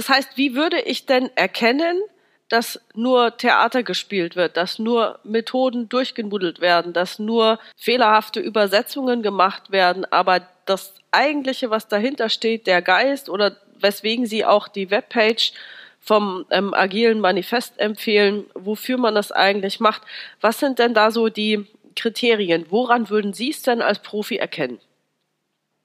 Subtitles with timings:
[0.00, 2.00] Das heißt, wie würde ich denn erkennen,
[2.48, 9.72] dass nur Theater gespielt wird, dass nur Methoden durchgebuddelt werden, dass nur fehlerhafte Übersetzungen gemacht
[9.72, 15.52] werden, aber das eigentliche, was dahinter steht, der Geist oder weswegen Sie auch die Webpage
[16.00, 20.00] vom ähm, agilen Manifest empfehlen, wofür man das eigentlich macht.
[20.40, 22.64] Was sind denn da so die Kriterien?
[22.70, 24.80] Woran würden Sie es denn als Profi erkennen?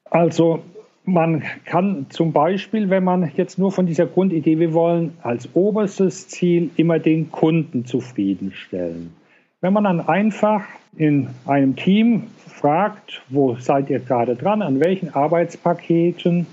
[0.05, 0.63] Also
[1.05, 6.27] man kann zum Beispiel, wenn man jetzt nur von dieser Grundidee, wir wollen als oberstes
[6.27, 9.13] Ziel immer den Kunden zufriedenstellen.
[9.61, 10.63] Wenn man dann einfach
[10.97, 16.47] in einem Team fragt, wo seid ihr gerade dran, an welchen Arbeitspaketen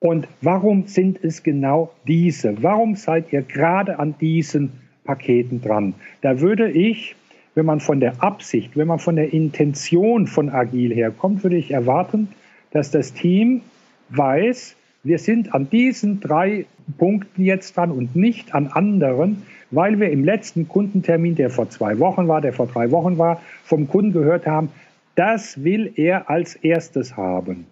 [0.00, 2.62] und warum sind es genau diese?
[2.62, 4.72] Warum seid ihr gerade an diesen
[5.04, 5.94] Paketen dran?
[6.20, 7.16] Da würde ich,
[7.54, 11.70] wenn man von der Absicht, wenn man von der Intention von Agil herkommt, würde ich
[11.70, 12.28] erwarten,
[12.74, 13.62] dass das Team
[14.10, 16.66] weiß, wir sind an diesen drei
[16.98, 21.98] Punkten jetzt dran und nicht an anderen, weil wir im letzten Kundentermin, der vor zwei
[21.98, 24.68] Wochen war, der vor drei Wochen war, vom Kunden gehört haben,
[25.14, 27.66] das will er als erstes haben.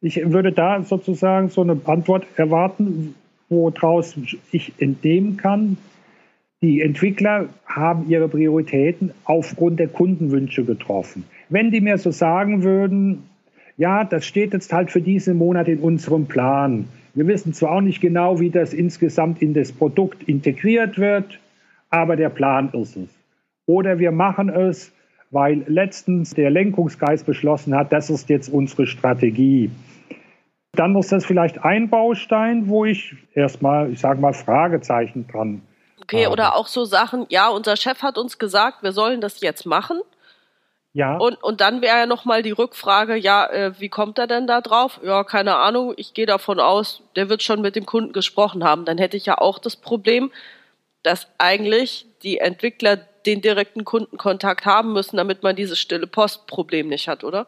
[0.00, 3.14] Ich würde da sozusagen so eine Antwort erwarten,
[3.48, 4.16] woraus
[4.50, 5.78] ich entnehmen kann,
[6.60, 11.24] die Entwickler haben ihre Prioritäten aufgrund der Kundenwünsche getroffen.
[11.48, 13.24] Wenn die mir so sagen würden,
[13.82, 16.88] ja, das steht jetzt halt für diesen Monat in unserem Plan.
[17.14, 21.40] Wir wissen zwar auch nicht genau, wie das insgesamt in das Produkt integriert wird,
[21.90, 23.08] aber der Plan ist es.
[23.66, 24.92] Oder wir machen es,
[25.32, 29.72] weil letztens der Lenkungsgeist beschlossen hat, das ist jetzt unsere Strategie.
[30.76, 35.60] Dann ist das vielleicht ein Baustein, wo ich erstmal, ich sage mal, Fragezeichen dran.
[36.00, 36.34] Okay, habe.
[36.34, 40.00] oder auch so Sachen, ja, unser Chef hat uns gesagt, wir sollen das jetzt machen.
[40.94, 41.16] Ja.
[41.16, 44.60] Und, und dann wäre ja nochmal die Rückfrage, ja, äh, wie kommt er denn da
[44.60, 45.00] drauf?
[45.02, 48.84] Ja, keine Ahnung, ich gehe davon aus, der wird schon mit dem Kunden gesprochen haben.
[48.84, 50.30] Dann hätte ich ja auch das Problem,
[51.02, 57.08] dass eigentlich die Entwickler den direkten Kundenkontakt haben müssen, damit man dieses stille Postproblem nicht
[57.08, 57.46] hat, oder?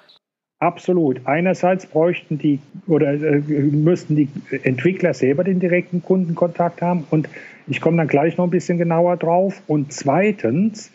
[0.60, 1.20] Absolut.
[1.26, 4.28] Einerseits bräuchten die oder äh, müssten die
[4.62, 7.28] Entwickler selber den direkten Kundenkontakt haben und
[7.66, 9.62] ich komme dann gleich noch ein bisschen genauer drauf.
[9.66, 10.90] Und zweitens,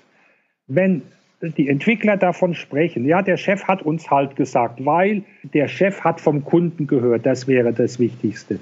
[0.67, 1.03] wenn
[1.41, 5.23] die Entwickler davon sprechen, ja, der Chef hat uns halt gesagt, weil
[5.53, 8.59] der Chef hat vom Kunden gehört, das wäre das Wichtigste.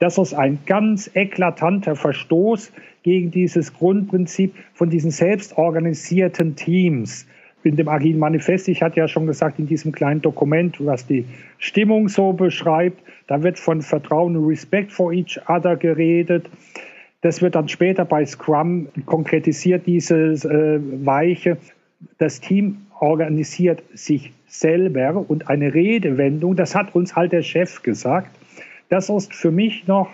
[0.00, 7.26] Das ist ein ganz eklatanter Verstoß gegen dieses Grundprinzip von diesen selbstorganisierten Teams
[7.64, 11.24] in dem Agilen Manifest, ich hatte ja schon gesagt, in diesem kleinen Dokument, was die
[11.58, 16.48] Stimmung so beschreibt, da wird von Vertrauen und Respect for each other geredet.
[17.20, 21.58] Das wird dann später bei Scrum konkretisiert, dieses äh, Weiche.
[22.18, 28.30] Das Team organisiert sich selber und eine Redewendung, das hat uns halt der Chef gesagt.
[28.88, 30.08] Das ist für mich noch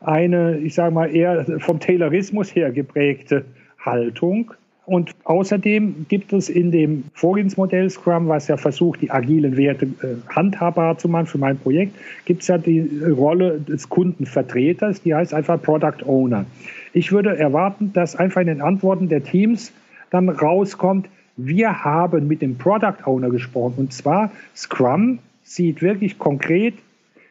[0.00, 3.44] eine, ich sage mal, eher vom Taylorismus her geprägte
[3.78, 4.52] Haltung.
[4.86, 10.16] Und außerdem gibt es in dem Vorgehensmodell Scrum, was ja versucht, die agilen Werte äh,
[10.34, 15.32] handhabbar zu machen für mein Projekt, gibt es ja die Rolle des Kundenvertreters, die heißt
[15.32, 16.44] einfach Product Owner.
[16.92, 19.72] Ich würde erwarten, dass einfach in den Antworten der Teams
[20.10, 21.08] dann rauskommt,
[21.46, 23.74] wir haben mit dem Product Owner gesprochen.
[23.76, 26.74] Und zwar Scrum sieht wirklich konkret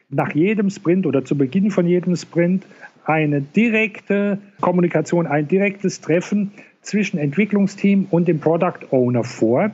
[0.08, 2.66] nach jedem Sprint oder zu Beginn von jedem Sprint
[3.04, 9.70] eine direkte Kommunikation, ein direktes Treffen zwischen Entwicklungsteam und dem Product Owner vor.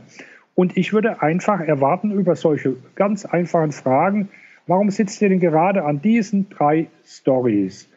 [0.54, 4.28] Und ich würde einfach erwarten über solche ganz einfachen Fragen,
[4.66, 7.88] warum sitzt ihr denn gerade an diesen drei Stories?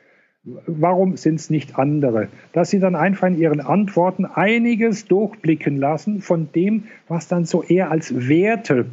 [0.67, 2.27] Warum sind es nicht andere?
[2.53, 7.63] Dass sie dann einfach in ihren Antworten einiges durchblicken lassen von dem, was dann so
[7.63, 8.85] eher als Werte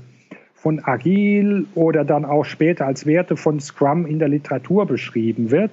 [0.54, 5.70] von Agil oder dann auch später als Werte von Scrum in der Literatur beschrieben wird.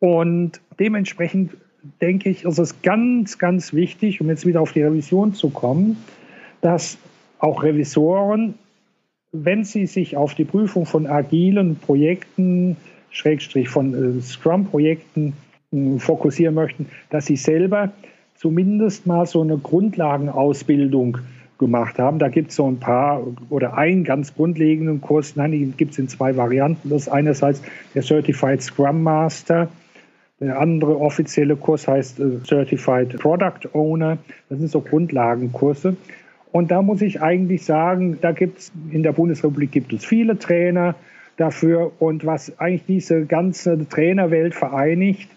[0.00, 1.52] Und dementsprechend
[2.00, 5.96] denke ich, ist es ganz, ganz wichtig, um jetzt wieder auf die Revision zu kommen,
[6.60, 6.98] dass
[7.38, 8.54] auch Revisoren,
[9.32, 12.76] wenn sie sich auf die Prüfung von agilen Projekten,
[13.10, 15.34] Schrägstrich von äh, Scrum-Projekten
[15.72, 17.92] äh, fokussieren möchten, dass sie selber
[18.34, 21.18] zumindest mal so eine Grundlagenausbildung
[21.58, 22.18] gemacht haben.
[22.18, 25.98] Da gibt es so ein paar oder einen ganz grundlegenden Kurs, nein, den gibt es
[25.98, 26.88] in zwei Varianten.
[26.90, 27.62] Das ist einerseits
[27.94, 29.68] der Certified Scrum Master,
[30.40, 34.18] der andere offizielle Kurs heißt äh, Certified Product Owner.
[34.48, 35.96] Das sind so Grundlagenkurse.
[36.52, 40.38] Und da muss ich eigentlich sagen, da gibt es in der Bundesrepublik gibt es viele
[40.38, 40.94] Trainer
[41.38, 41.92] dafür.
[41.98, 45.30] Und was eigentlich diese ganze Trainerwelt vereinigt,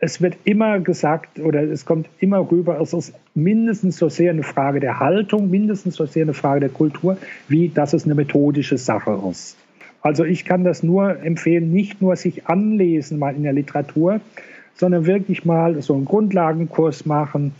[0.00, 4.44] es wird immer gesagt oder es kommt immer rüber, es ist mindestens so sehr eine
[4.44, 7.18] Frage der Haltung, mindestens so sehr eine Frage der Kultur,
[7.48, 9.56] wie dass es eine methodische Sache ist.
[10.00, 14.20] Also ich kann das nur empfehlen, nicht nur sich anlesen mal in der Literatur,
[14.74, 17.52] sondern wirklich mal so einen Grundlagenkurs machen,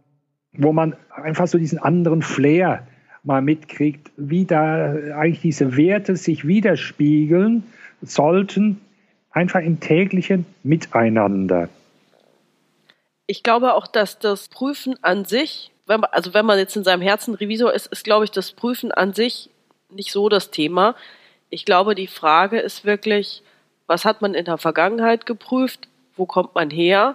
[0.56, 2.86] wo man einfach so diesen anderen Flair
[3.28, 7.62] mal mitkriegt, wie da eigentlich diese Werte sich widerspiegeln
[8.02, 8.80] sollten,
[9.30, 11.68] einfach im täglichen Miteinander.
[13.26, 16.84] Ich glaube auch, dass das Prüfen an sich, wenn man, also wenn man jetzt in
[16.84, 19.50] seinem Herzen Revisor ist, ist, glaube ich, das Prüfen an sich
[19.90, 20.96] nicht so das Thema.
[21.50, 23.42] Ich glaube, die Frage ist wirklich,
[23.86, 25.88] was hat man in der Vergangenheit geprüft?
[26.16, 27.14] Wo kommt man her?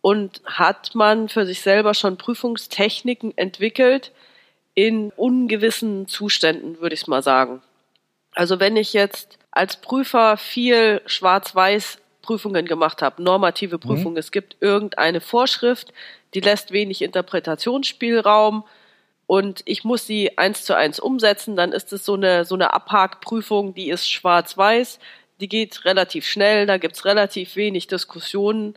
[0.00, 4.12] Und hat man für sich selber schon Prüfungstechniken entwickelt
[4.78, 7.62] in ungewissen Zuständen, würde ich mal sagen.
[8.36, 13.80] Also wenn ich jetzt als Prüfer viel Schwarz-Weiß Prüfungen gemacht habe, normative.
[13.80, 14.18] Prüfungen, mhm.
[14.18, 15.92] es gibt irgendeine Vorschrift,
[16.32, 18.62] die lässt wenig Interpretationsspielraum,
[19.26, 22.72] und ich muss sie eins zu eins umsetzen, dann ist es so eine, so eine
[22.72, 25.00] Abhakprüfung, die ist schwarz-weiß,
[25.40, 28.74] die geht relativ schnell, da gibt's relativ wenig Diskussionen.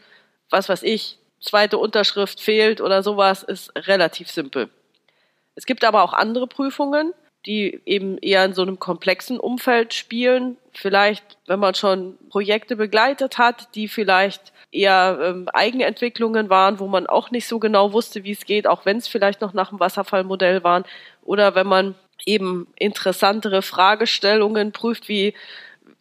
[0.50, 4.70] Was weiß ich, zweite Unterschrift fehlt oder sowas, ist relativ simpel.
[5.56, 7.14] Es gibt aber auch andere Prüfungen,
[7.46, 10.58] die eben eher in so einem komplexen Umfeld spielen.
[10.74, 17.08] Vielleicht, wenn man schon Projekte begleitet hat, die vielleicht eher ähm, Eigenentwicklungen waren, wo man
[17.08, 19.80] auch nicht so genau wusste, wie es geht, auch wenn es vielleicht noch nach dem
[19.80, 20.86] Wasserfallmodell waren.
[21.24, 21.96] Oder wenn man
[22.26, 25.34] eben interessantere Fragestellungen prüft, wie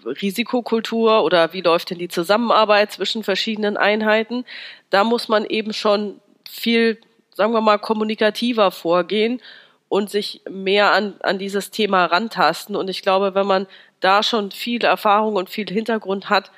[0.04, 4.44] Risikokultur oder wie läuft denn die Zusammenarbeit zwischen verschiedenen Einheiten.
[4.90, 6.98] Da muss man eben schon viel,
[7.34, 9.40] sagen wir mal, kommunikativer vorgehen
[9.88, 12.76] und sich mehr an, an dieses Thema rantasten.
[12.76, 13.66] Und ich glaube, wenn man
[14.00, 16.50] da schon viel Erfahrung und viel Hintergrund hat,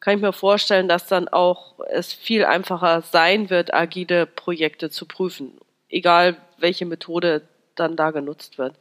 [0.00, 5.06] kann ich mir vorstellen, dass dann auch es viel einfacher sein wird, agile Projekte zu
[5.06, 5.52] prüfen,
[5.88, 7.42] egal welche Methode
[7.74, 8.74] dann da genutzt wird.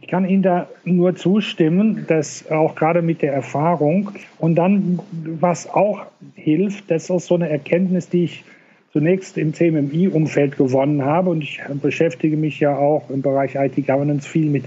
[0.00, 4.98] Ich kann Ihnen da nur zustimmen, dass auch gerade mit der Erfahrung und dann,
[5.40, 8.44] was auch hilft, das ist so eine Erkenntnis, die ich
[8.94, 14.48] zunächst im CMMI-Umfeld gewonnen habe und ich beschäftige mich ja auch im Bereich IT-Governance viel
[14.48, 14.66] mit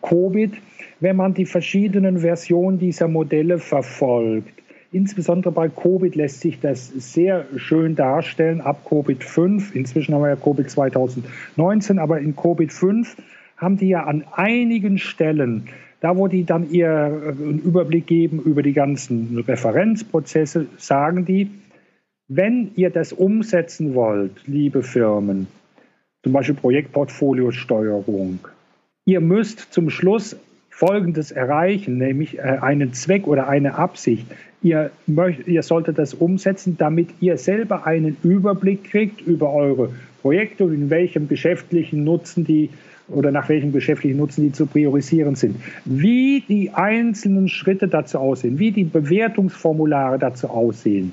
[0.00, 0.52] Covid.
[1.00, 4.62] Wenn man die verschiedenen Versionen dieser Modelle verfolgt,
[4.92, 10.28] insbesondere bei Covid lässt sich das sehr schön darstellen, ab Covid 5, inzwischen haben wir
[10.28, 13.16] ja Covid 2019, aber in Covid 5
[13.56, 15.64] haben die ja an einigen Stellen
[16.00, 21.50] da, wo die dann ihren Überblick geben über die ganzen Referenzprozesse, sagen die,
[22.28, 25.46] wenn ihr das umsetzen wollt, liebe Firmen,
[26.22, 28.38] zum Beispiel Projektportfoliosteuerung,
[29.04, 30.36] ihr müsst zum Schluss
[30.70, 34.26] Folgendes erreichen, nämlich äh, einen Zweck oder eine Absicht.
[34.60, 39.90] Ihr, möcht, ihr solltet das umsetzen, damit ihr selber einen Überblick kriegt über eure
[40.22, 42.70] Projekte und in welchem geschäftlichen Nutzen die
[43.08, 45.56] oder nach welchem geschäftlichen Nutzen die zu priorisieren sind.
[45.84, 51.12] Wie die einzelnen Schritte dazu aussehen, wie die Bewertungsformulare dazu aussehen,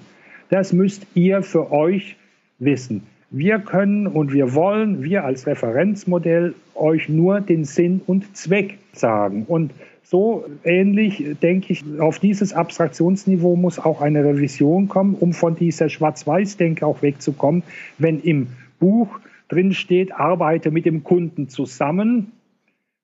[0.51, 2.17] das müsst ihr für euch
[2.59, 3.03] wissen.
[3.31, 9.45] Wir können und wir wollen, wir als Referenzmodell, euch nur den Sinn und Zweck sagen.
[9.47, 9.71] Und
[10.03, 15.87] so ähnlich denke ich, auf dieses Abstraktionsniveau muss auch eine Revision kommen, um von dieser
[15.87, 17.63] Schwarz-Weiß-Denke auch wegzukommen.
[17.97, 18.47] Wenn im
[18.77, 22.33] Buch drin steht, arbeite mit dem Kunden zusammen,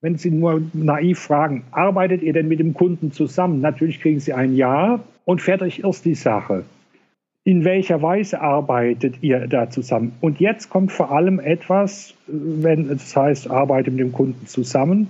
[0.02, 3.62] wenn Sie nur naiv fragen, arbeitet ihr denn mit dem Kunden zusammen?
[3.62, 6.66] Natürlich kriegen Sie ein Ja und fertig ist die Sache
[7.48, 10.12] in welcher Weise arbeitet ihr da zusammen?
[10.20, 15.10] Und jetzt kommt vor allem etwas, wenn es heißt, arbeite mit dem Kunden zusammen.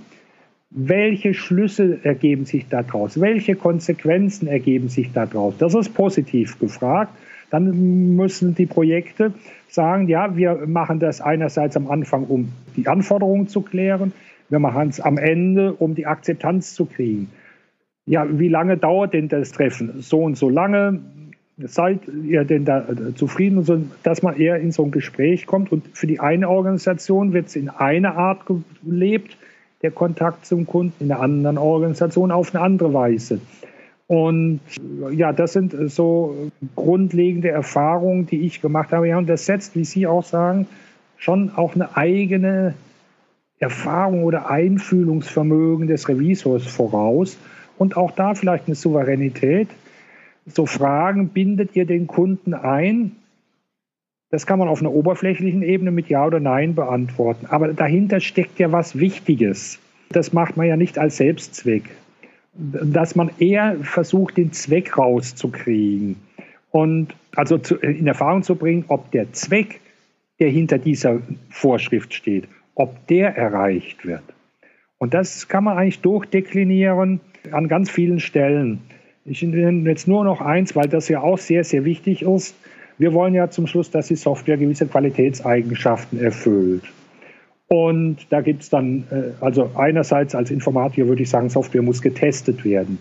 [0.70, 3.20] Welche Schlüsse ergeben sich daraus?
[3.20, 5.54] Welche Konsequenzen ergeben sich daraus?
[5.58, 7.10] Das ist positiv gefragt.
[7.50, 9.32] Dann müssen die Projekte
[9.66, 14.12] sagen, ja, wir machen das einerseits am Anfang, um die Anforderungen zu klären.
[14.48, 17.30] Wir machen es am Ende, um die Akzeptanz zu kriegen.
[18.06, 20.02] Ja, wie lange dauert denn das Treffen?
[20.02, 21.00] So und so lange
[21.58, 25.72] seid ihr denn da äh, zufrieden, dass man eher in so ein Gespräch kommt.
[25.72, 28.42] Und für die eine Organisation wird es in einer Art
[28.84, 29.36] gelebt,
[29.82, 33.40] der Kontakt zum Kunden, in der anderen Organisation auf eine andere Weise.
[34.06, 34.60] Und
[35.12, 39.08] ja, das sind so grundlegende Erfahrungen, die ich gemacht habe.
[39.08, 40.66] Ja, und das setzt, wie Sie auch sagen,
[41.18, 42.74] schon auch eine eigene
[43.58, 47.36] Erfahrung oder Einfühlungsvermögen des Revisors voraus
[47.76, 49.68] und auch da vielleicht eine Souveränität,
[50.54, 53.12] so Fragen, bindet ihr den Kunden ein?
[54.30, 57.46] Das kann man auf einer oberflächlichen Ebene mit Ja oder Nein beantworten.
[57.46, 59.78] Aber dahinter steckt ja was Wichtiges.
[60.10, 61.84] Das macht man ja nicht als Selbstzweck.
[62.54, 66.16] Dass man eher versucht, den Zweck rauszukriegen.
[66.70, 69.80] Und also in Erfahrung zu bringen, ob der Zweck,
[70.40, 74.22] der hinter dieser Vorschrift steht, ob der erreicht wird.
[74.98, 77.20] Und das kann man eigentlich durchdeklinieren
[77.52, 78.80] an ganz vielen Stellen.
[79.30, 82.54] Ich nenne jetzt nur noch eins, weil das ja auch sehr, sehr wichtig ist.
[82.96, 86.82] Wir wollen ja zum Schluss, dass die Software gewisse Qualitätseigenschaften erfüllt.
[87.68, 92.00] Und da gibt es dann, äh, also einerseits als Informatiker würde ich sagen, Software muss
[92.00, 92.98] getestet werden.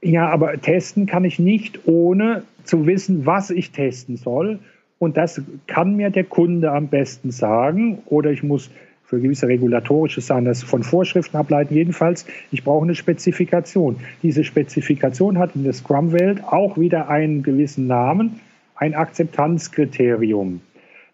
[0.00, 4.58] Ja, aber testen kann ich nicht, ohne zu wissen, was ich testen soll.
[4.98, 7.98] Und das kann mir der Kunde am besten sagen.
[8.06, 8.70] Oder ich muss
[9.10, 11.74] für gewisse regulatorische Sachen das von Vorschriften ableiten.
[11.74, 13.96] Jedenfalls, ich brauche eine Spezifikation.
[14.22, 18.38] Diese Spezifikation hat in der Scrum-Welt auch wieder einen gewissen Namen,
[18.76, 20.60] ein Akzeptanzkriterium.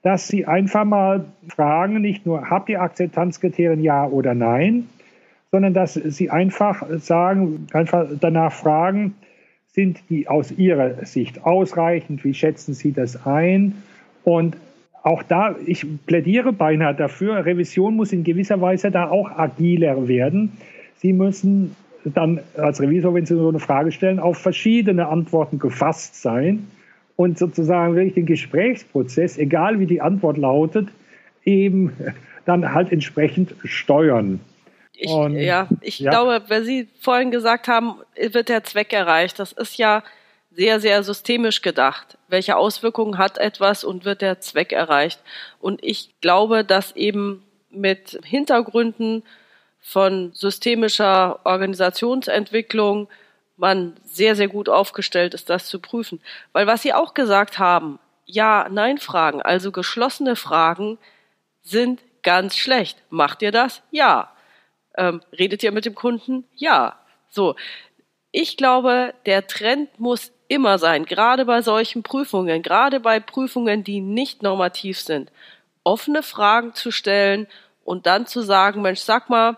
[0.02, 4.90] Dass Sie einfach mal fragen, nicht nur, habt ihr Akzeptanzkriterien ja oder nein,
[5.50, 9.14] sondern dass Sie einfach sagen, einfach danach fragen,
[9.72, 12.24] sind die aus Ihrer Sicht ausreichend?
[12.24, 13.82] Wie schätzen Sie das ein?
[14.22, 14.58] Und
[15.06, 20.58] auch da, ich plädiere beinahe dafür, Revision muss in gewisser Weise da auch agiler werden.
[20.96, 26.20] Sie müssen dann als Revisor, wenn Sie so eine Frage stellen, auf verschiedene Antworten gefasst
[26.20, 26.66] sein
[27.14, 30.88] und sozusagen wirklich den Gesprächsprozess, egal wie die Antwort lautet,
[31.44, 31.92] eben
[32.44, 34.40] dann halt entsprechend steuern.
[34.92, 36.10] Ich, und, ja, ich ja.
[36.10, 37.94] glaube, wenn Sie vorhin gesagt haben,
[38.32, 39.38] wird der Zweck erreicht.
[39.38, 40.02] Das ist ja
[40.56, 42.16] sehr, sehr systemisch gedacht.
[42.28, 45.20] Welche Auswirkungen hat etwas und wird der Zweck erreicht?
[45.60, 49.22] Und ich glaube, dass eben mit Hintergründen
[49.80, 53.08] von systemischer Organisationsentwicklung
[53.58, 56.20] man sehr, sehr gut aufgestellt ist, das zu prüfen.
[56.52, 60.98] Weil was Sie auch gesagt haben, Ja, Nein-Fragen, also geschlossene Fragen,
[61.62, 62.98] sind ganz schlecht.
[63.10, 63.82] Macht ihr das?
[63.90, 64.32] Ja.
[64.96, 66.44] Ähm, redet ihr mit dem Kunden?
[66.56, 66.98] Ja.
[67.28, 67.54] So.
[68.32, 74.00] Ich glaube, der Trend muss immer sein, gerade bei solchen Prüfungen, gerade bei Prüfungen, die
[74.00, 75.30] nicht normativ sind,
[75.84, 77.46] offene Fragen zu stellen
[77.84, 79.56] und dann zu sagen, Mensch, sag mal,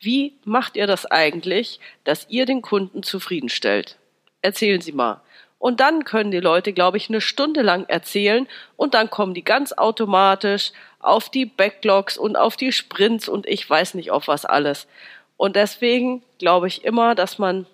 [0.00, 3.96] wie macht ihr das eigentlich, dass ihr den Kunden zufriedenstellt?
[4.40, 5.20] Erzählen Sie mal.
[5.60, 9.44] Und dann können die Leute, glaube ich, eine Stunde lang erzählen und dann kommen die
[9.44, 14.44] ganz automatisch auf die Backlogs und auf die Sprints und ich weiß nicht auf was
[14.44, 14.88] alles.
[15.36, 17.66] Und deswegen glaube ich immer, dass man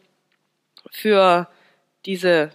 [0.91, 1.49] für
[2.07, 2.51] diese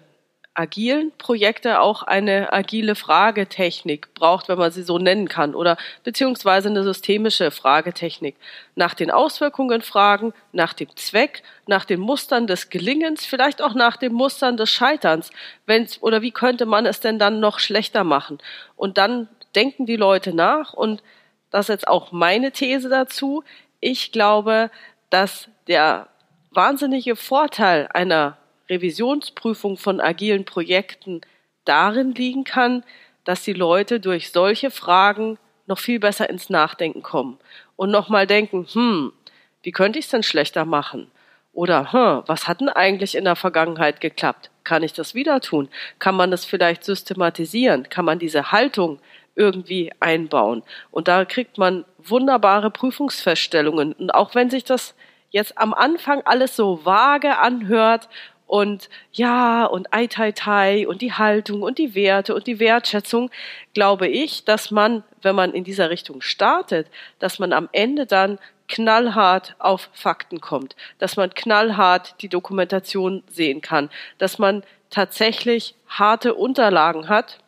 [0.56, 6.70] agilen Projekte auch eine agile Fragetechnik braucht, wenn man sie so nennen kann, oder beziehungsweise
[6.70, 8.36] eine systemische Fragetechnik.
[8.76, 13.98] Nach den Auswirkungen fragen, nach dem Zweck, nach den Mustern des Gelingens, vielleicht auch nach
[13.98, 15.32] den Mustern des Scheiterns.
[15.66, 18.38] Wenn's, oder wie könnte man es denn dann noch schlechter machen?
[18.76, 21.02] Und dann denken die Leute nach und
[21.50, 23.44] das ist jetzt auch meine These dazu.
[23.80, 24.72] Ich glaube,
[25.10, 26.08] dass der
[26.52, 28.38] wahnsinnige Vorteil einer
[28.74, 31.22] Revisionsprüfung von agilen Projekten
[31.65, 32.84] darin liegen kann,
[33.24, 37.38] dass die Leute durch solche Fragen noch viel besser ins Nachdenken kommen
[37.75, 39.13] und nochmal denken, hm,
[39.62, 41.10] wie könnte ich es denn schlechter machen?
[41.53, 44.50] Oder, hm, was hat denn eigentlich in der Vergangenheit geklappt?
[44.63, 45.70] Kann ich das wieder tun?
[46.00, 47.89] Kann man das vielleicht systematisieren?
[47.89, 49.00] Kann man diese Haltung
[49.36, 50.63] irgendwie einbauen?
[50.92, 53.94] Und da kriegt man wunderbare Prüfungsfeststellungen.
[53.94, 54.96] Und auch wenn sich das
[55.30, 58.10] jetzt am Anfang alles so vage anhört
[58.48, 63.32] und ja und Ai Tai Tai und die Haltung und die Werte und die Wertschätzung,
[63.74, 66.88] glaube ich, dass man, wenn man in dieser Richtung startet,
[67.20, 73.62] dass man am Ende dann knallhart auf Fakten kommt, dass man knallhart die Dokumentation sehen
[73.62, 77.40] kann, dass man tatsächlich harte Unterlagen hat,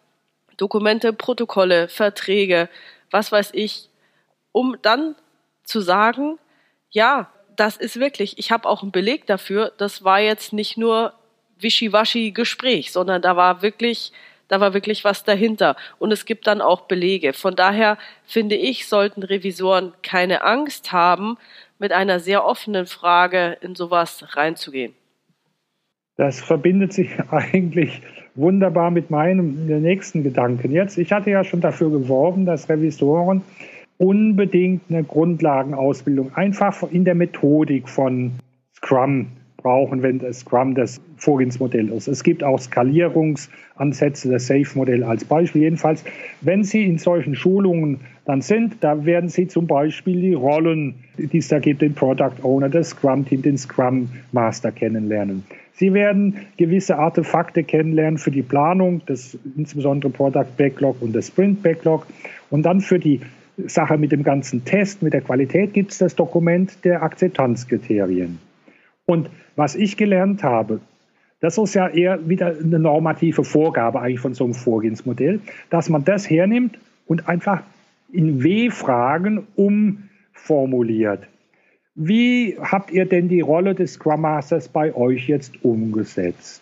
[0.57, 2.69] Dokumente, Protokolle, Verträge,
[3.11, 3.89] was weiß ich,
[4.51, 5.15] um dann
[5.63, 6.39] zu sagen,
[6.89, 11.13] ja, das ist wirklich, ich habe auch einen Beleg dafür, das war jetzt nicht nur
[11.59, 14.11] wischiwaschi Gespräch, sondern da war wirklich,
[14.47, 15.75] da war wirklich was dahinter.
[15.99, 17.33] Und es gibt dann auch Belege.
[17.33, 21.37] Von daher finde ich, sollten Revisoren keine Angst haben,
[21.79, 24.93] mit einer sehr offenen Frage in sowas reinzugehen.
[26.17, 28.01] Das verbindet sich eigentlich
[28.35, 30.97] wunderbar mit meinem nächsten Gedanken jetzt.
[30.97, 33.43] Ich hatte ja schon dafür geworben, dass Revisoren
[33.97, 38.31] unbedingt eine Grundlagenausbildung einfach in der Methodik von
[38.75, 42.07] Scrum brauchen, wenn das Scrum das Vorgehensmodell ist.
[42.07, 45.63] Es gibt auch Skalierungsansätze, das SAFe-Modell als Beispiel.
[45.63, 46.03] Jedenfalls,
[46.41, 51.39] wenn Sie in solchen Schulungen dann sind, da werden Sie zum Beispiel die Rollen, die
[51.39, 55.43] es da gibt, den Product Owner, das Scrum-Team, den Scrum Master kennenlernen.
[55.77, 61.63] Sie werden gewisse Artefakte kennenlernen für die Planung, das insbesondere Product Backlog und das Sprint
[61.63, 62.05] Backlog
[62.49, 63.19] und dann für die
[63.57, 68.39] Sache mit dem ganzen Test, mit der Qualität gibt es das Dokument der Akzeptanzkriterien.
[69.05, 70.81] Und was ich gelernt habe,
[71.39, 76.03] das ist ja eher wieder eine normative Vorgabe eigentlich von so einem Vorgehensmodell, dass man
[76.03, 77.61] das hernimmt und einfach
[78.11, 81.27] in W-Fragen umformuliert.
[81.93, 86.61] Wie habt ihr denn die Rolle des Scrum Masters bei euch jetzt umgesetzt?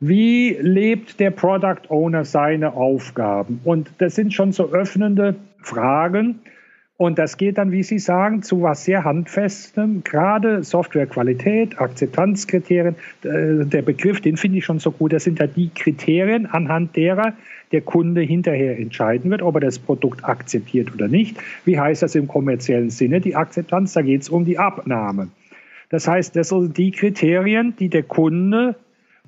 [0.00, 3.60] Wie lebt der Product Owner seine Aufgaben?
[3.62, 6.40] Und das sind schon so öffnende Fragen.
[6.96, 10.04] Und das geht dann, wie Sie sagen, zu was sehr Handfestem.
[10.04, 15.12] Gerade Softwarequalität, Akzeptanzkriterien, äh, der Begriff, den finde ich schon so gut.
[15.12, 17.32] Das sind ja die Kriterien, anhand derer
[17.72, 21.36] der Kunde hinterher entscheiden wird, ob er das Produkt akzeptiert oder nicht.
[21.64, 23.20] Wie heißt das im kommerziellen Sinne?
[23.20, 25.28] Die Akzeptanz, da geht es um die Abnahme.
[25.88, 28.76] Das heißt, das sind die Kriterien, die der Kunde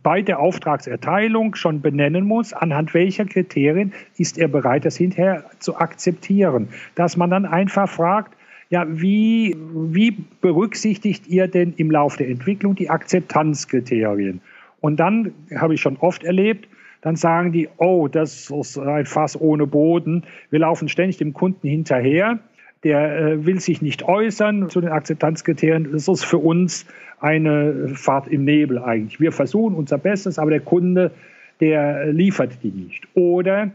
[0.05, 5.77] bei der Auftragserteilung schon benennen muss, anhand welcher Kriterien ist er bereit, das hinterher zu
[5.79, 6.69] akzeptieren.
[6.95, 8.37] Dass man dann einfach fragt,
[8.69, 14.41] ja, wie, wie berücksichtigt ihr denn im Laufe der Entwicklung die Akzeptanzkriterien?
[14.81, 16.69] Und dann habe ich schon oft erlebt,
[17.01, 20.25] dann sagen die, oh, das ist ein Fass ohne Boden.
[20.51, 22.39] Wir laufen ständig dem Kunden hinterher.
[22.83, 25.93] Der äh, will sich nicht äußern zu den Akzeptanzkriterien.
[25.93, 26.87] Das ist für uns
[27.25, 29.19] eine Fahrt im Nebel eigentlich.
[29.19, 31.11] Wir versuchen unser Bestes, aber der Kunde,
[31.59, 33.09] der liefert die nicht.
[33.15, 33.71] Oder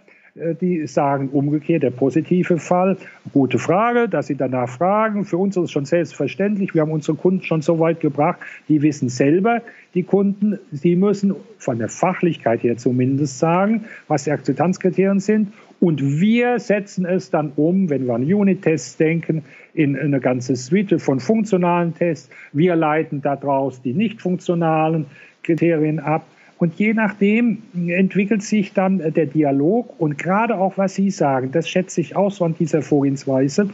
[0.62, 2.98] die sagen umgekehrt, der positive Fall,
[3.34, 5.25] gute Frage, dass Sie danach fragen.
[5.25, 6.74] Für uns ist es schon selbstverständlich.
[6.74, 9.62] Wir haben unsere Kunden schon so weit gebracht, die wissen selber,
[9.93, 15.51] die Kunden, sie müssen von der Fachlichkeit her zumindest sagen, was die Akzeptanzkriterien sind.
[15.79, 19.43] Und wir setzen es dann um, wenn wir an Unit-Tests denken,
[19.74, 22.29] in eine ganze Suite von funktionalen Tests.
[22.51, 25.05] Wir leiten daraus die nicht funktionalen
[25.43, 26.25] Kriterien ab.
[26.60, 31.70] Und je nachdem entwickelt sich dann der Dialog und gerade auch, was Sie sagen, das
[31.70, 33.70] schätze ich auch so an dieser Vorgehensweise.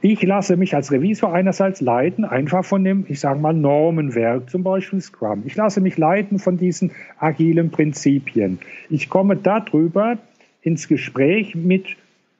[0.00, 4.62] Ich lasse mich als Revisor einerseits leiten, einfach von dem, ich sage mal, Normenwerk, zum
[4.62, 5.42] Beispiel Scrum.
[5.44, 8.58] Ich lasse mich leiten von diesen agilen Prinzipien.
[8.88, 10.16] Ich komme darüber
[10.62, 11.84] ins Gespräch mit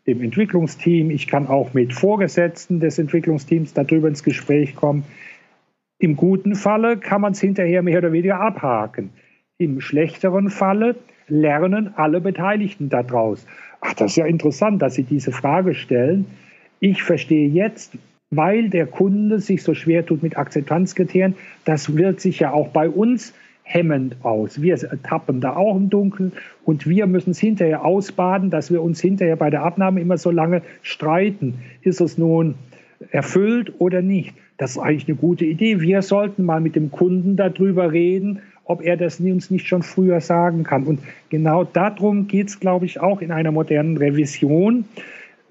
[0.06, 1.10] dem Entwicklungsteam.
[1.10, 5.04] Ich kann auch mit Vorgesetzten des Entwicklungsteams darüber ins Gespräch kommen.
[5.98, 9.10] Im guten Falle kann man es hinterher mehr oder weniger abhaken.
[9.60, 10.94] Im schlechteren Falle
[11.26, 13.44] lernen alle Beteiligten daraus.
[13.80, 16.26] Ach, das ist ja interessant, dass Sie diese Frage stellen.
[16.78, 17.98] Ich verstehe jetzt,
[18.30, 22.88] weil der Kunde sich so schwer tut mit Akzeptanzkriterien, das wirkt sich ja auch bei
[22.88, 24.62] uns hemmend aus.
[24.62, 29.00] Wir tappen da auch im Dunkeln und wir müssen es hinterher ausbaden, dass wir uns
[29.00, 31.54] hinterher bei der Abnahme immer so lange streiten.
[31.82, 32.54] Ist es nun
[33.10, 34.36] erfüllt oder nicht?
[34.56, 35.80] Das ist eigentlich eine gute Idee.
[35.80, 40.20] Wir sollten mal mit dem Kunden darüber reden, ob er das uns nicht schon früher
[40.20, 40.84] sagen kann.
[40.84, 41.00] Und
[41.30, 44.84] genau darum geht es, glaube ich, auch in einer modernen Revision.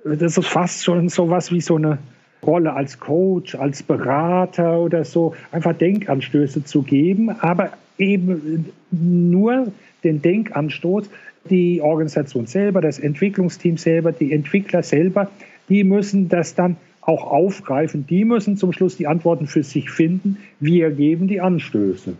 [0.05, 1.97] Das ist fast schon so was wie so eine
[2.43, 9.71] Rolle als Coach, als Berater oder so, einfach Denkanstöße zu geben, aber eben nur
[10.03, 11.09] den Denkanstoß,
[11.49, 15.31] die Organisation selber, das Entwicklungsteam selber, die Entwickler selber,
[15.69, 18.05] die müssen das dann auch aufgreifen.
[18.05, 20.37] Die müssen zum Schluss die Antworten für sich finden.
[20.59, 22.13] Wir geben die Anstöße.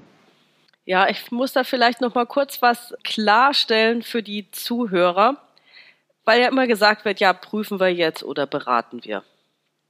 [0.88, 5.36] Ja, ich muss da vielleicht noch mal kurz was klarstellen für die Zuhörer,
[6.23, 9.21] weil ja immer gesagt wird, ja, prüfen wir jetzt oder beraten wir.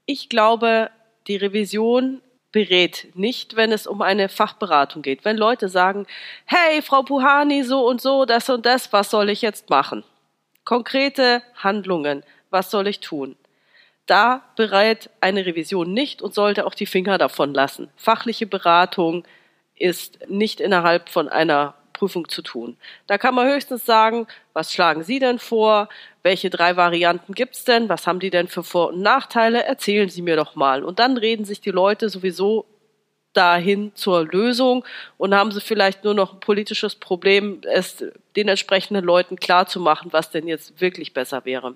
[0.07, 0.89] Ich glaube,
[1.27, 2.19] die Revision
[2.51, 5.23] berät nicht, wenn es um eine Fachberatung geht.
[5.23, 6.07] Wenn Leute sagen,
[6.45, 10.03] hey, Frau Puhani, so und so, das und das, was soll ich jetzt machen?
[10.65, 13.35] Konkrete Handlungen, was soll ich tun?
[14.07, 17.91] Da bereit eine Revision nicht und sollte auch die Finger davon lassen.
[17.97, 19.27] Fachliche Beratung
[19.79, 22.77] ist nicht innerhalb von einer Prüfung zu tun.
[23.07, 25.89] Da kann man höchstens sagen, was schlagen Sie denn vor?
[26.23, 27.89] Welche drei Varianten gibt's denn?
[27.89, 29.63] Was haben die denn für Vor- und Nachteile?
[29.63, 30.83] Erzählen Sie mir doch mal.
[30.83, 32.65] Und dann reden sich die Leute sowieso
[33.33, 34.83] dahin zur Lösung
[35.17, 38.03] und haben sie vielleicht nur noch ein politisches Problem, es
[38.35, 41.75] den entsprechenden Leuten klarzumachen, was denn jetzt wirklich besser wäre.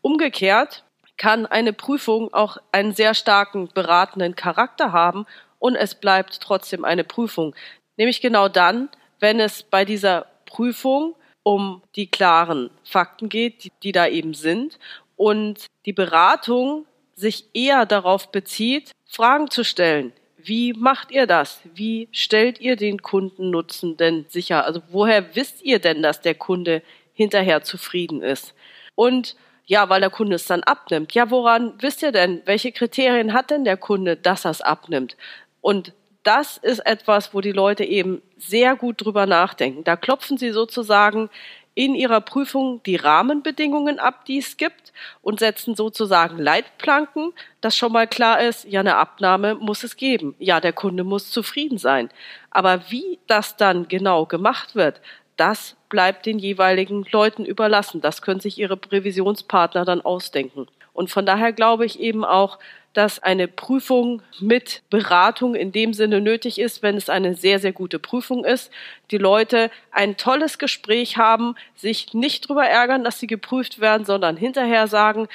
[0.00, 0.84] Umgekehrt
[1.16, 5.26] kann eine Prüfung auch einen sehr starken beratenden Charakter haben
[5.62, 7.54] und es bleibt trotzdem eine Prüfung.
[7.96, 8.88] Nämlich genau dann,
[9.20, 14.80] wenn es bei dieser Prüfung um die klaren Fakten geht, die, die da eben sind
[15.14, 20.12] und die Beratung sich eher darauf bezieht, Fragen zu stellen.
[20.36, 21.60] Wie macht ihr das?
[21.72, 24.64] Wie stellt ihr den Kundennutzen denn sicher?
[24.64, 26.82] Also woher wisst ihr denn, dass der Kunde
[27.14, 28.52] hinterher zufrieden ist?
[28.96, 31.14] Und ja, weil der Kunde es dann abnimmt.
[31.14, 32.42] Ja, woran wisst ihr denn?
[32.46, 35.16] Welche Kriterien hat denn der Kunde, dass er es abnimmt?
[35.62, 39.84] Und das ist etwas, wo die Leute eben sehr gut drüber nachdenken.
[39.84, 41.30] Da klopfen sie sozusagen
[41.74, 47.92] in ihrer Prüfung die Rahmenbedingungen ab, die es gibt und setzen sozusagen Leitplanken, dass schon
[47.92, 50.34] mal klar ist, ja, eine Abnahme muss es geben.
[50.38, 52.10] Ja, der Kunde muss zufrieden sein.
[52.50, 55.00] Aber wie das dann genau gemacht wird,
[55.38, 58.02] das bleibt den jeweiligen Leuten überlassen.
[58.02, 60.66] Das können sich ihre Prävisionspartner dann ausdenken.
[60.92, 62.58] Und von daher glaube ich eben auch,
[62.92, 67.72] dass eine Prüfung mit Beratung in dem Sinne nötig ist, wenn es eine sehr, sehr
[67.72, 68.70] gute Prüfung ist.
[69.10, 74.36] Die Leute ein tolles Gespräch haben, sich nicht darüber ärgern, dass sie geprüft werden, sondern
[74.36, 75.28] hinterher sagen,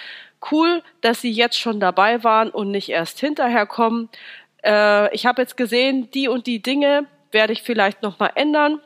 [0.52, 4.10] cool, dass sie jetzt schon dabei waren und nicht erst hinterher kommen.
[4.64, 8.80] Äh, ich habe jetzt gesehen, die und die Dinge werde ich vielleicht nochmal ändern.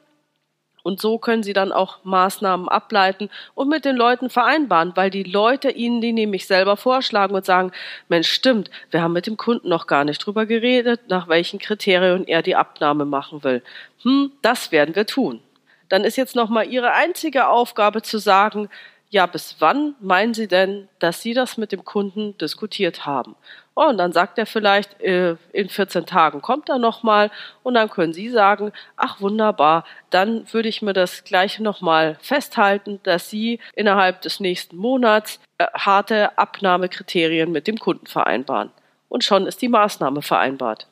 [0.83, 5.23] Und so können sie dann auch Maßnahmen ableiten und mit den Leuten vereinbaren, weil die
[5.23, 7.71] Leute ihnen die nämlich selber vorschlagen und sagen,
[8.09, 12.27] Mensch, stimmt, wir haben mit dem Kunden noch gar nicht drüber geredet, nach welchen Kriterien
[12.27, 13.63] er die Abnahme machen will.
[14.03, 15.41] Hm, das werden wir tun.
[15.89, 18.69] Dann ist jetzt nochmal Ihre einzige Aufgabe zu sagen,
[19.11, 23.35] ja, bis wann meinen Sie denn, dass Sie das mit dem Kunden diskutiert haben?
[23.75, 27.29] Oh, und dann sagt er vielleicht, äh, in 14 Tagen kommt er nochmal
[27.61, 33.01] und dann können Sie sagen, ach wunderbar, dann würde ich mir das gleiche nochmal festhalten,
[33.03, 38.71] dass Sie innerhalb des nächsten Monats äh, harte Abnahmekriterien mit dem Kunden vereinbaren.
[39.09, 40.87] Und schon ist die Maßnahme vereinbart.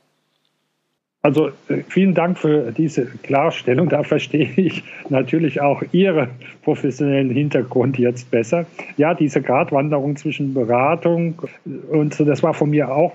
[1.21, 3.89] Also äh, vielen Dank für diese Klarstellung.
[3.89, 6.29] Da verstehe ich natürlich auch Ihren
[6.63, 8.65] professionellen Hintergrund jetzt besser.
[8.97, 11.41] Ja, diese Gratwanderung zwischen Beratung
[11.91, 13.13] und so, das war von mir auch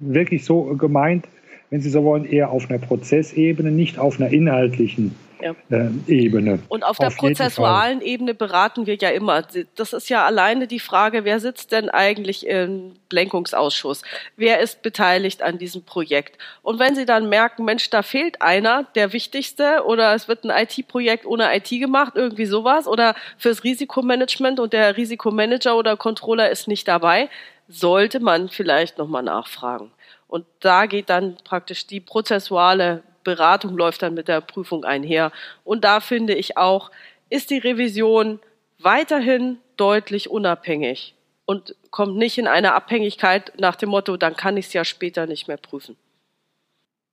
[0.00, 1.28] wirklich so gemeint,
[1.70, 5.14] wenn Sie so wollen, eher auf einer Prozessebene, nicht auf einer inhaltlichen
[5.44, 5.54] ja.
[5.70, 6.60] äh, Ebene.
[6.68, 9.42] Und auf der auf prozessualen Ebene beraten wir ja immer.
[9.76, 14.02] Das ist ja alleine die Frage, wer sitzt denn eigentlich im Lenkungsausschuss?
[14.36, 16.38] Wer ist beteiligt an diesem Projekt?
[16.62, 20.50] Und wenn Sie dann merken, Mensch, da fehlt einer, der Wichtigste, oder es wird ein
[20.50, 26.68] IT-Projekt ohne IT gemacht, irgendwie sowas, oder fürs Risikomanagement und der Risikomanager oder Controller ist
[26.68, 27.28] nicht dabei,
[27.68, 29.90] sollte man vielleicht nochmal nachfragen.
[30.26, 35.32] Und da geht dann praktisch die prozessuale Beratung läuft dann mit der Prüfung einher.
[35.64, 36.90] Und da finde ich auch,
[37.30, 38.38] ist die Revision
[38.78, 41.14] weiterhin deutlich unabhängig
[41.46, 45.26] und kommt nicht in eine Abhängigkeit nach dem Motto, dann kann ich es ja später
[45.26, 45.96] nicht mehr prüfen.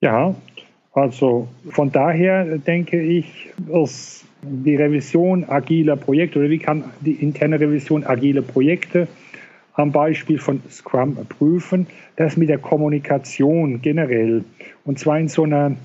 [0.02, 0.36] Ja,
[0.94, 7.60] also von daher denke ich, dass die Revision agiler Projekte oder wie kann die interne
[7.60, 9.08] Revision agile Projekte
[9.74, 14.44] am Beispiel von Scrum prüfen, das mit der Kommunikation generell
[14.84, 15.76] und zwar in so einer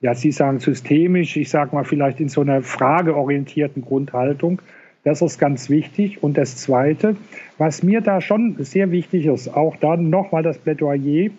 [0.00, 4.62] ja, Sie sagen systemisch, ich sage mal vielleicht in so einer frageorientierten Grundhaltung.
[5.04, 6.22] Das ist ganz wichtig.
[6.22, 7.16] Und das Zweite,
[7.58, 11.30] was mir da schon sehr wichtig ist, auch dann nochmal das Plädoyer,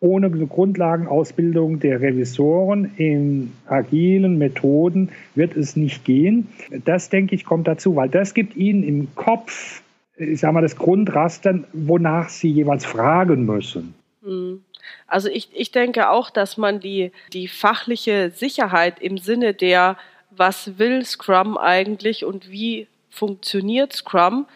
[0.00, 6.48] ohne Grundlagenausbildung der Revisoren in agilen Methoden wird es nicht gehen.
[6.84, 9.82] Das, denke ich, kommt dazu, weil das gibt Ihnen im Kopf,
[10.18, 13.94] ich sage mal, das Grundraster, wonach Sie jeweils fragen müssen.
[14.22, 14.60] Mhm.
[15.06, 19.96] Also ich, ich denke auch, dass man die, die fachliche Sicherheit im Sinne der,
[20.30, 24.46] was will Scrum eigentlich und wie funktioniert Scrum,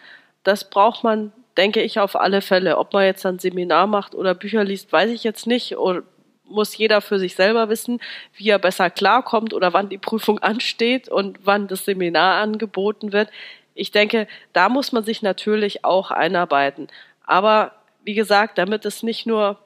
[0.43, 2.77] das braucht man, denke ich, auf alle Fälle.
[2.77, 5.77] Ob man jetzt ein Seminar macht oder Bücher liest, weiß ich jetzt nicht.
[5.77, 6.03] Oder
[6.49, 7.99] muss jeder für sich selber wissen,
[8.35, 13.29] wie er besser klarkommt oder wann die Prüfung ansteht und wann das Seminar angeboten wird.
[13.75, 16.87] Ich denke, da muss man sich natürlich auch einarbeiten.
[17.25, 19.57] Aber wie gesagt, damit es nicht nur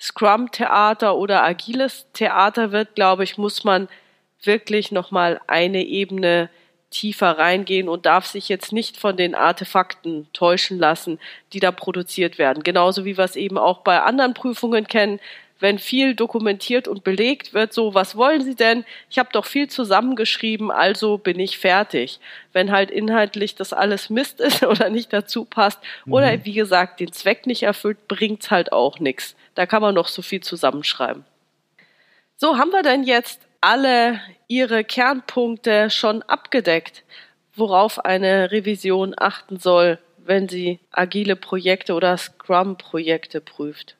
[0.00, 3.88] Scrum-Theater oder agiles Theater wird, glaube ich, muss man
[4.42, 6.50] wirklich nochmal eine Ebene
[6.90, 11.18] tiefer reingehen und darf sich jetzt nicht von den Artefakten täuschen lassen,
[11.52, 12.62] die da produziert werden.
[12.62, 15.18] Genauso wie wir es eben auch bei anderen Prüfungen kennen.
[15.64, 18.84] Wenn viel dokumentiert und belegt wird, so, was wollen Sie denn?
[19.08, 22.20] Ich habe doch viel zusammengeschrieben, also bin ich fertig.
[22.52, 26.12] Wenn halt inhaltlich das alles Mist ist oder nicht dazu passt mhm.
[26.12, 29.36] oder wie gesagt den Zweck nicht erfüllt, bringt's halt auch nichts.
[29.54, 31.24] Da kann man noch so viel zusammenschreiben.
[32.36, 37.04] So, haben wir denn jetzt alle Ihre Kernpunkte schon abgedeckt,
[37.56, 43.96] worauf eine Revision achten soll, wenn sie agile Projekte oder Scrum-Projekte prüft?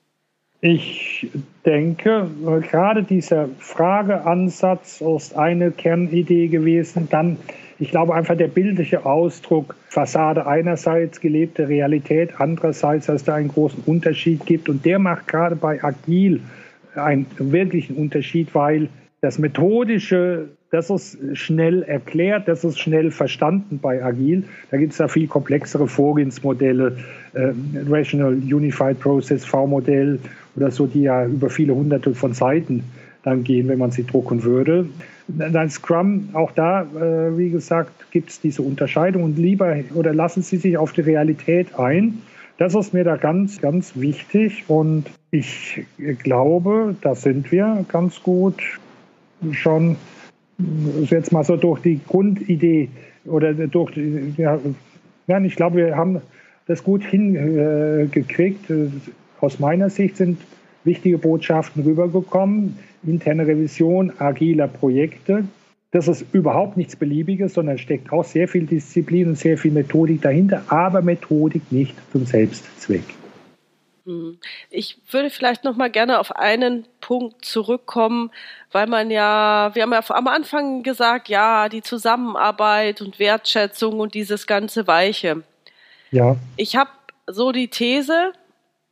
[0.67, 1.27] Ich
[1.67, 2.27] denke,
[2.71, 7.07] gerade dieser Frageansatz ist eine Kernidee gewesen.
[7.11, 7.37] Dann,
[7.79, 13.83] ich glaube, einfach der bildliche Ausdruck Fassade einerseits, gelebte Realität andererseits, dass da einen großen
[13.85, 14.71] Unterschied gibt.
[14.71, 16.41] Und der macht gerade bei Agil
[16.95, 18.89] einen wirklichen Unterschied, weil
[19.21, 24.45] das Methodische, das ist schnell erklärt, das ist schnell verstanden bei Agil.
[24.71, 26.97] Da gibt es da viel komplexere Vorgehensmodelle,
[27.35, 27.53] äh,
[27.87, 30.19] Rational Unified Process V-Modell
[30.57, 32.85] oder so, die ja über viele hunderte von Seiten
[33.23, 34.87] dann gehen, wenn man sie drucken würde.
[35.29, 40.43] Dann Scrum, auch da, äh, wie gesagt, gibt es diese Unterscheidung und lieber oder lassen
[40.43, 42.19] Sie sich auf die Realität ein.
[42.59, 45.83] Das ist mir da ganz, ganz wichtig und ich
[46.23, 48.63] glaube, da sind wir ganz gut
[49.53, 49.97] schon
[51.11, 52.89] jetzt mal so durch die Grundidee
[53.25, 53.93] oder durch,
[54.37, 54.59] ja,
[55.27, 56.21] ja ich glaube, wir haben
[56.67, 58.71] das gut hingekriegt,
[59.45, 60.41] aus meiner Sicht sind
[60.85, 62.79] wichtige Botschaften rübergekommen.
[63.07, 65.45] Interne Revision agiler Projekte.
[65.91, 70.23] Das ist überhaupt nichts Beliebiges, sondern steckt auch sehr viel Disziplin und sehr viel Methodik
[70.23, 73.05] dahinter, aber Methodik nicht zum Selbstzweck.
[74.05, 74.39] Hm.
[74.71, 78.31] Ich würde vielleicht noch mal gerne auf einen Punkt zurückkommen,
[78.73, 84.15] weil man ja, wir haben ja am Anfang gesagt, ja, die Zusammenarbeit und Wertschätzung und
[84.15, 85.43] dieses ganze Weiche.
[86.11, 86.37] Ja.
[86.57, 86.91] Ich habe
[87.27, 88.33] so die These,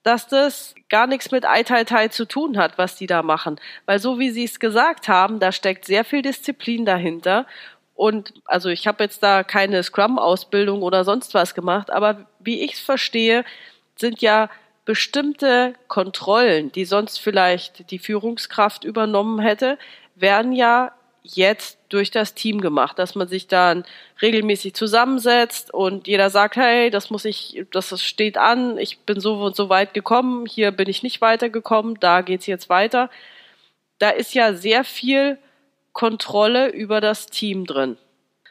[0.03, 3.61] dass das gar nichts mit Ai Tai Tai zu tun hat, was die da machen.
[3.87, 7.47] Weil so wie sie es gesagt haben, da steckt sehr viel Disziplin dahinter.
[7.95, 12.75] Und also ich habe jetzt da keine Scrum-Ausbildung oder sonst was gemacht, aber wie ich
[12.75, 13.45] es verstehe,
[13.97, 14.49] sind ja
[14.85, 19.79] bestimmte Kontrollen, die sonst vielleicht die Führungskraft übernommen hätte,
[20.17, 23.85] werden ja jetzt durch das Team gemacht, dass man sich dann
[24.21, 29.35] regelmäßig zusammensetzt und jeder sagt, hey, das muss ich, das steht an, ich bin so
[29.35, 33.11] und so weit gekommen, hier bin ich nicht weitergekommen, da geht's jetzt weiter.
[33.99, 35.39] Da ist ja sehr viel
[35.93, 37.97] Kontrolle über das Team drin.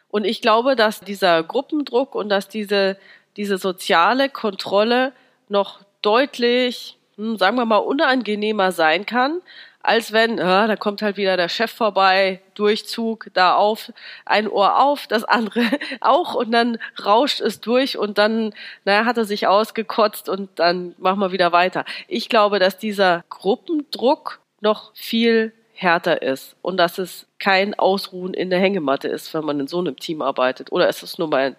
[0.10, 2.98] Und ich glaube, dass dieser Gruppendruck und dass diese,
[3.38, 5.14] diese soziale Kontrolle
[5.48, 9.42] noch deutlich, hm, sagen wir mal, unangenehmer sein kann,
[9.84, 13.91] als wenn, ja, da kommt halt wieder der Chef vorbei, Durchzug, da auf,
[14.26, 15.63] ein Ohr auf, das andere
[16.02, 18.54] auch und dann rauscht es durch und dann,
[18.86, 21.86] naja, hat er sich ausgekotzt und dann machen wir wieder weiter.
[22.08, 28.52] Ich glaube, dass dieser Gruppendruck noch viel härter ist und dass es kein Ausruhen in
[28.52, 30.72] der Hängematte ist, wenn man in so einem Team arbeitet.
[30.72, 31.56] Oder ist es nur mein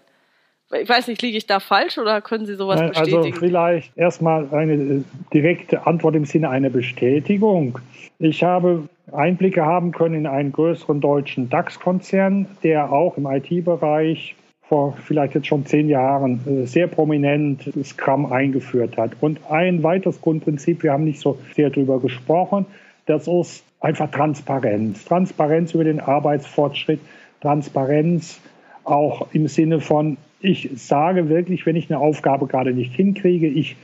[0.81, 3.27] ich weiß nicht, liege ich da falsch oder können Sie sowas also bestätigen?
[3.27, 7.79] Also vielleicht erstmal eine äh, direkte Antwort im Sinne einer Bestätigung.
[8.19, 14.97] Ich habe Einblicke haben können in einen größeren deutschen DAX-Konzern, der auch im IT-Bereich vor
[15.05, 19.13] vielleicht jetzt schon zehn Jahren äh, sehr prominent Scrum eingeführt hat.
[19.21, 22.67] Und ein weiteres Grundprinzip, wir haben nicht so sehr darüber gesprochen,
[23.07, 25.05] das ist einfach Transparenz.
[25.05, 27.01] Transparenz über den Arbeitsfortschritt,
[27.41, 28.41] Transparenz
[28.85, 33.77] auch im Sinne von, ich sage wirklich, wenn ich eine Aufgabe gerade nicht hinkriege, ich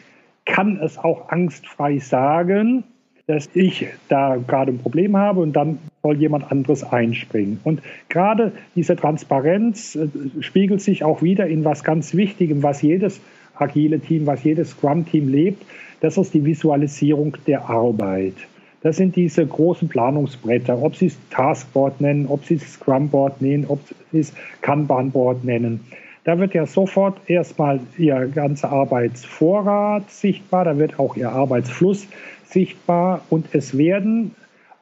[0.44, 2.84] kann es auch angstfrei sagen,
[3.26, 7.60] dass ich da gerade ein Problem habe und dann soll jemand anderes einspringen.
[7.62, 10.08] Und gerade diese Transparenz äh,
[10.40, 13.20] spiegelt sich auch wieder in was ganz Wichtigem, was jedes
[13.56, 15.62] agile Team, was jedes Scrum-Team lebt.
[16.00, 18.34] Das ist die Visualisierung der Arbeit.
[18.80, 23.66] Das sind diese großen Planungsbretter, ob Sie es Taskboard nennen, ob Sie es Scrumboard nennen,
[23.68, 23.80] ob
[24.12, 25.80] Sie es Kanbanboard nennen.
[26.28, 32.06] Da wird ja sofort erstmal Ihr ganzer Arbeitsvorrat sichtbar, da wird auch Ihr Arbeitsfluss
[32.44, 34.34] sichtbar und es werden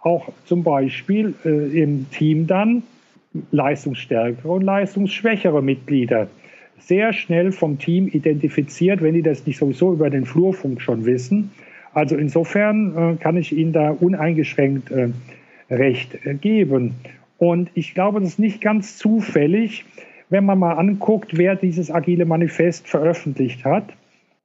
[0.02, 2.82] auch zum Beispiel äh, im Team dann
[3.52, 6.26] leistungsstärkere und leistungsschwächere Mitglieder
[6.80, 11.52] sehr schnell vom Team identifiziert, wenn die das nicht sowieso über den Flurfunk schon wissen.
[11.94, 15.10] Also insofern äh, kann ich Ihnen da uneingeschränkt äh,
[15.70, 16.94] recht äh, geben.
[17.38, 19.84] Und ich glaube, das ist nicht ganz zufällig,
[20.28, 23.84] wenn man mal anguckt, wer dieses agile Manifest veröffentlicht hat.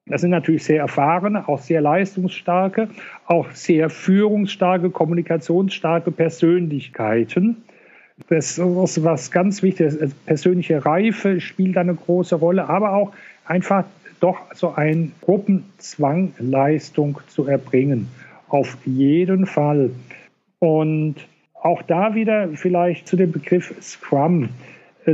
[0.08, 2.90] Das sind natürlich sehr erfahrene, auch sehr leistungsstarke,
[3.28, 7.64] auch sehr führungsstarke, kommunikationsstarke Persönlichkeiten.
[8.30, 10.14] Das ist was ganz Wichtiges.
[10.26, 13.14] Persönliche Reife spielt eine große Rolle, aber auch
[13.46, 13.86] einfach
[14.20, 18.08] doch so ein Gruppenzwang, Leistung zu erbringen.
[18.50, 19.92] Auf jeden Fall.
[20.60, 21.16] Und
[21.54, 24.50] auch da wieder vielleicht zu dem Begriff Scrum.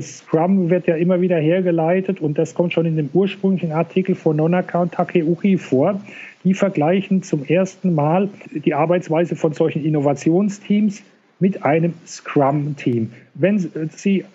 [0.02, 4.36] Scrum wird ja immer wieder hergeleitet und das kommt schon in dem ursprünglichen Artikel von
[4.36, 6.02] Nonaka und Takeuchi vor.
[6.44, 11.04] Die vergleichen zum ersten Mal die Arbeitsweise von solchen Innovationsteams
[11.40, 13.12] mit einem Scrum-Team.
[13.34, 14.26] Wenn Sie,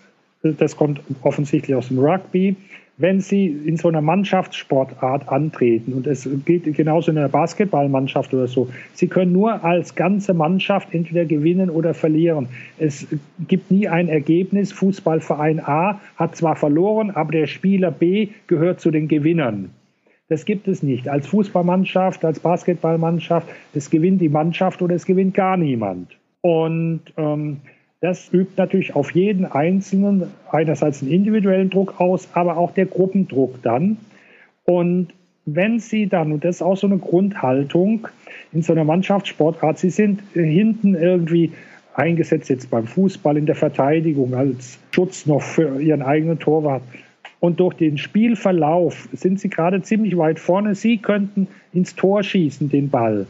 [0.42, 2.56] das kommt offensichtlich aus dem Rugby,
[2.98, 8.46] wenn Sie in so einer Mannschaftssportart antreten, und es geht genauso in einer Basketballmannschaft oder
[8.46, 12.48] so, Sie können nur als ganze Mannschaft entweder gewinnen oder verlieren.
[12.78, 13.06] Es
[13.48, 14.72] gibt nie ein Ergebnis.
[14.72, 19.70] Fußballverein A hat zwar verloren, aber der Spieler B gehört zu den Gewinnern.
[20.28, 21.08] Das gibt es nicht.
[21.08, 26.16] Als Fußballmannschaft, als Basketballmannschaft, es gewinnt die Mannschaft oder es gewinnt gar niemand.
[26.42, 27.58] Und ähm,
[28.02, 33.62] das übt natürlich auf jeden Einzelnen einerseits einen individuellen Druck aus, aber auch der Gruppendruck
[33.62, 33.96] dann.
[34.64, 35.14] Und
[35.46, 38.08] wenn Sie dann, und das ist auch so eine Grundhaltung
[38.52, 41.52] in so einer Mannschaftssportart, Sie sind hinten irgendwie
[41.94, 46.82] eingesetzt, jetzt beim Fußball in der Verteidigung als Schutz noch für Ihren eigenen Torwart.
[47.38, 50.74] Und durch den Spielverlauf sind Sie gerade ziemlich weit vorne.
[50.74, 53.26] Sie könnten ins Tor schießen, den Ball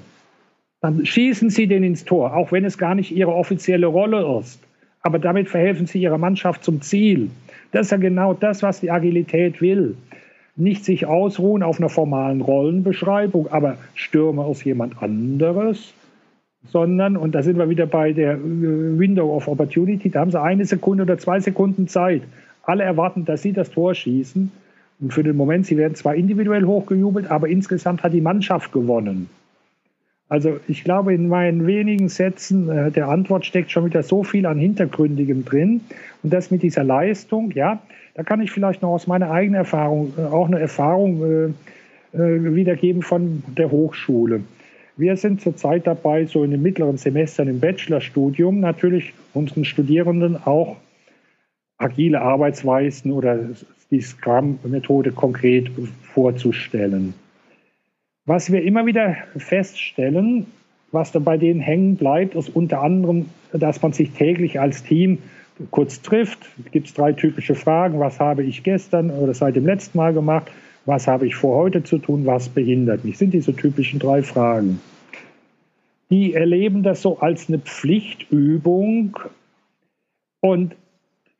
[0.83, 4.61] dann schießen Sie den ins Tor, auch wenn es gar nicht Ihre offizielle Rolle ist.
[5.01, 7.31] Aber damit verhelfen Sie Ihrer Mannschaft zum Ziel.
[7.71, 9.97] Das ist ja genau das, was die Agilität will.
[10.57, 15.95] nicht sich ausruhen auf einer formalen Rollenbeschreibung, aber Stürmer ist jemand anderes,
[16.71, 18.39] sondern, und da sind wir wieder bei der äh,
[18.99, 22.23] Window of Opportunity, da haben sie eine Sekunde oder zwei Sekunden Zeit.
[22.65, 24.53] Alle erwarten, dass sie das Tor schießen.
[25.01, 29.29] Und für den Moment, sie werden zwar individuell hochgejubelt, aber insgesamt hat die Mannschaft gewonnen.
[30.33, 34.47] Also ich glaube, in meinen wenigen Sätzen äh, der Antwort steckt schon wieder so viel
[34.47, 35.83] an Hintergründigem drin.
[36.23, 37.83] Und das mit dieser Leistung, ja,
[38.15, 42.55] da kann ich vielleicht noch aus meiner eigenen Erfahrung äh, auch eine Erfahrung äh, äh,
[42.55, 44.41] wiedergeben von der Hochschule.
[44.97, 50.77] Wir sind zurzeit dabei, so in den mittleren Semestern im Bachelorstudium natürlich unseren Studierenden auch
[51.77, 53.51] agile Arbeitsweisen oder
[53.91, 55.71] die Scrum-Methode konkret
[56.15, 57.13] vorzustellen.
[58.25, 60.47] Was wir immer wieder feststellen,
[60.93, 65.19] was da bei denen hängen bleibt, ist unter anderem, dass man sich täglich als Team
[65.73, 66.39] kurz trifft.
[66.71, 67.99] Gibt es drei typische Fragen.
[67.99, 70.53] Was habe ich gestern oder seit dem letzten Mal gemacht?
[70.87, 72.25] Was habe ich vor heute zu tun?
[72.25, 73.19] Was behindert mich?
[73.19, 74.81] Sind diese typischen drei Fragen.
[76.11, 79.19] Die erleben das so als eine Pflichtübung
[80.41, 80.77] und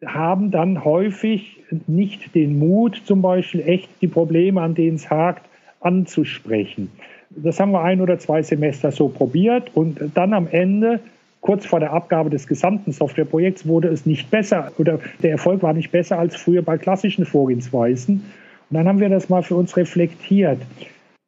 [0.05, 5.47] haben dann häufig nicht den Mut, zum Beispiel echt die Probleme, an denen es hakt,
[5.83, 6.91] anzusprechen.
[7.31, 11.01] Das haben wir ein oder zwei Semester so probiert und dann am Ende
[11.41, 15.73] kurz vor der Abgabe des gesamten Softwareprojekts wurde es nicht besser oder der Erfolg war
[15.73, 18.23] nicht besser als früher bei klassischen Vorgehensweisen.
[18.71, 20.59] Und dann haben wir das mal für uns reflektiert.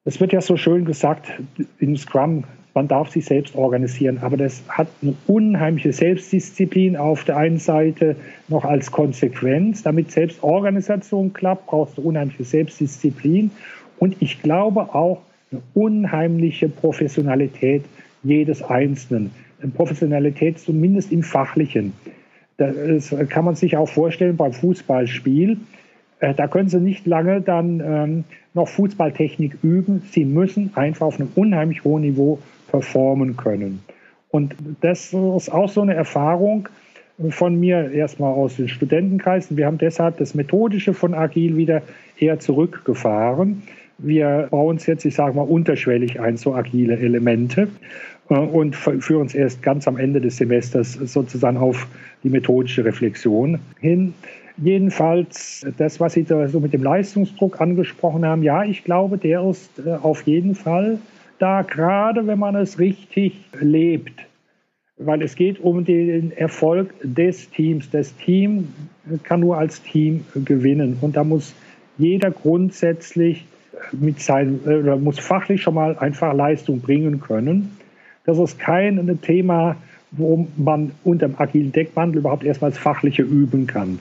[0.05, 1.33] Es wird ja so schön gesagt
[1.79, 7.37] in Scrum, man darf sich selbst organisieren, aber das hat eine unheimliche Selbstdisziplin auf der
[7.37, 8.17] einen Seite
[8.49, 9.83] noch als Konsequenz.
[9.85, 13.53] Damit Selbstorganisation klappt, brauchst du unheimliche Selbstdisziplin
[13.99, 17.85] und ich glaube auch eine unheimliche Professionalität
[18.23, 19.31] jedes Einzelnen.
[19.75, 21.93] Professionalität zumindest im Fachlichen.
[22.57, 25.59] Das kann man sich auch vorstellen beim Fußballspiel.
[26.21, 30.03] Äh, da können Sie nicht lange dann ähm, noch Fußballtechnik üben.
[30.11, 32.39] Sie müssen einfach auf einem unheimlich hohen Niveau
[32.71, 33.83] performen können.
[34.31, 36.69] Und das ist auch so eine Erfahrung
[37.31, 39.57] von mir erstmal aus den Studentenkreisen.
[39.57, 41.83] Wir haben deshalb das Methodische von Agil wieder
[42.19, 43.63] eher zurückgefahren.
[43.99, 47.69] Wir bauen es jetzt, ich sage mal, unterschwellig ein, so agile Elemente.
[48.29, 51.87] Äh, und führen es erst ganz am Ende des Semesters sozusagen auf
[52.23, 54.15] die methodische Reflexion hin.
[54.57, 59.43] Jedenfalls, das, was Sie da so mit dem Leistungsdruck angesprochen haben, ja, ich glaube, der
[59.49, 60.99] ist äh, auf jeden Fall
[61.39, 64.27] da, gerade wenn man es richtig lebt.
[64.97, 67.91] Weil es geht um den Erfolg des Teams.
[67.91, 68.69] Das Team
[69.25, 70.99] kann nur als Team gewinnen.
[71.01, 71.53] Und da muss
[71.99, 73.45] jeder grundsätzlich
[73.93, 77.79] mit seinem, oder muss fachlich schon mal einfach Leistung bringen können.
[78.25, 79.77] Das ist kein Thema,
[80.11, 84.01] wo man unter dem agilen Deckmantel überhaupt erstmals fachliche üben kann.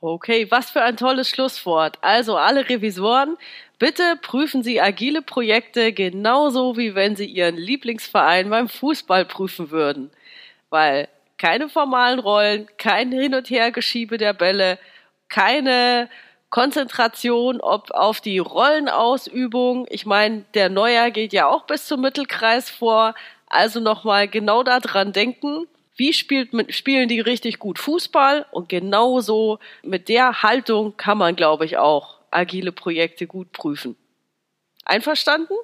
[0.00, 1.98] Okay, was für ein tolles Schlusswort.
[2.02, 3.36] Also alle Revisoren,
[3.78, 10.10] bitte prüfen Sie agile Projekte genauso wie wenn Sie Ihren Lieblingsverein beim Fußball prüfen würden.
[10.70, 14.78] Weil keine formalen Rollen, kein Hin- und Hergeschiebe der Bälle,
[15.28, 16.08] keine
[16.50, 19.86] Konzentration ob auf die Rollenausübung.
[19.90, 23.14] Ich meine, der Neuer geht ja auch bis zum Mittelkreis vor.
[23.48, 30.08] Also nochmal genau daran denken, wie spielt, spielen die richtig gut Fußball und genauso mit
[30.08, 33.96] der Haltung kann man, glaube ich, auch agile Projekte gut prüfen.
[34.84, 35.54] Einverstanden?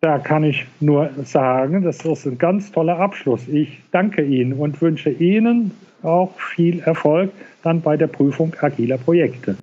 [0.00, 3.46] Da kann ich nur sagen, das ist ein ganz toller Abschluss.
[3.48, 7.30] Ich danke Ihnen und wünsche Ihnen auch viel Erfolg
[7.62, 9.56] dann bei der Prüfung agiler Projekte.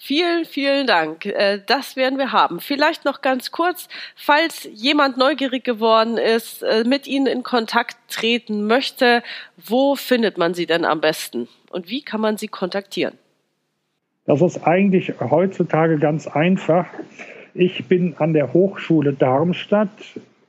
[0.00, 1.26] Vielen, vielen Dank.
[1.26, 2.60] Äh, das werden wir haben.
[2.60, 8.68] Vielleicht noch ganz kurz, falls jemand neugierig geworden ist, äh, mit Ihnen in Kontakt treten
[8.68, 9.24] möchte,
[9.56, 13.18] wo findet man Sie denn am besten und wie kann man Sie kontaktieren?
[14.24, 16.86] Das ist eigentlich heutzutage ganz einfach.
[17.54, 19.90] Ich bin an der Hochschule Darmstadt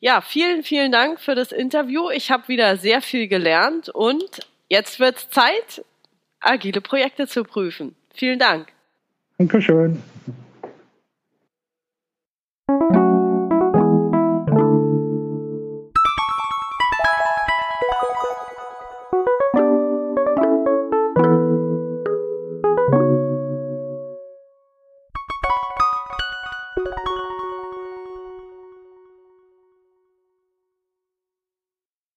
[0.02, 2.08] Ja, vielen, vielen Dank für das Interview.
[2.08, 5.84] Ich habe wieder sehr viel gelernt und jetzt wird es Zeit,
[6.40, 7.94] agile Projekte zu prüfen.
[8.14, 8.68] Vielen Dank.
[9.36, 10.02] Dankeschön.